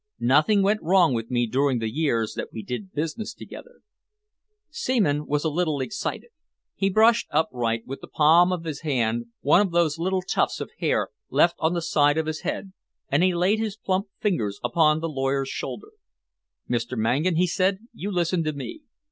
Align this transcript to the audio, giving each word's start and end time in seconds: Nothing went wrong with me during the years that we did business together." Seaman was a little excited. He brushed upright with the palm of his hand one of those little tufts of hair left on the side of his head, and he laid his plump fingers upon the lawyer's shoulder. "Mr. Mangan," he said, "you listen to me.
Nothing 0.19 0.63
went 0.63 0.81
wrong 0.81 1.13
with 1.13 1.29
me 1.29 1.45
during 1.45 1.77
the 1.77 1.87
years 1.87 2.33
that 2.33 2.47
we 2.51 2.63
did 2.63 2.91
business 2.91 3.35
together." 3.35 3.81
Seaman 4.71 5.27
was 5.27 5.43
a 5.43 5.47
little 5.49 5.79
excited. 5.79 6.31
He 6.73 6.89
brushed 6.89 7.27
upright 7.29 7.85
with 7.85 8.01
the 8.01 8.07
palm 8.07 8.51
of 8.51 8.63
his 8.63 8.81
hand 8.81 9.27
one 9.41 9.61
of 9.61 9.71
those 9.71 9.99
little 9.99 10.23
tufts 10.23 10.59
of 10.59 10.71
hair 10.79 11.09
left 11.29 11.55
on 11.59 11.75
the 11.75 11.83
side 11.83 12.17
of 12.17 12.25
his 12.25 12.39
head, 12.41 12.73
and 13.09 13.21
he 13.21 13.35
laid 13.35 13.59
his 13.59 13.77
plump 13.77 14.07
fingers 14.19 14.59
upon 14.63 15.01
the 15.01 15.07
lawyer's 15.07 15.49
shoulder. 15.49 15.91
"Mr. 16.67 16.97
Mangan," 16.97 17.35
he 17.35 17.45
said, 17.45 17.77
"you 17.93 18.11
listen 18.11 18.43
to 18.45 18.53
me. 18.53 18.81